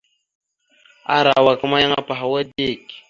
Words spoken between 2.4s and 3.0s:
dik.